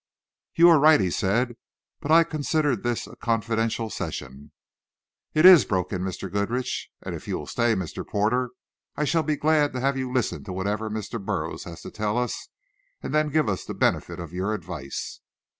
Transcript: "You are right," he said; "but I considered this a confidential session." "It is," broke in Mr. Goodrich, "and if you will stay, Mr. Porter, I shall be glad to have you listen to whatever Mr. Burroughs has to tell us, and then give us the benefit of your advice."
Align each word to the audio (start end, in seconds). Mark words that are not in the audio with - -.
"You 0.55 0.67
are 0.69 0.79
right," 0.79 0.99
he 0.99 1.11
said; 1.11 1.57
"but 1.99 2.09
I 2.09 2.23
considered 2.23 2.81
this 2.81 3.05
a 3.05 3.15
confidential 3.15 3.91
session." 3.91 4.51
"It 5.35 5.45
is," 5.45 5.63
broke 5.63 5.93
in 5.93 6.01
Mr. 6.01 6.27
Goodrich, 6.31 6.89
"and 7.03 7.13
if 7.13 7.27
you 7.27 7.37
will 7.37 7.45
stay, 7.45 7.75
Mr. 7.75 8.03
Porter, 8.03 8.49
I 8.95 9.03
shall 9.05 9.21
be 9.21 9.35
glad 9.35 9.73
to 9.73 9.79
have 9.79 9.99
you 9.99 10.11
listen 10.11 10.43
to 10.45 10.53
whatever 10.53 10.89
Mr. 10.89 11.23
Burroughs 11.23 11.65
has 11.65 11.83
to 11.83 11.91
tell 11.91 12.17
us, 12.17 12.49
and 13.03 13.13
then 13.13 13.29
give 13.29 13.47
us 13.47 13.63
the 13.63 13.75
benefit 13.75 14.19
of 14.19 14.33
your 14.33 14.55
advice." 14.55 15.19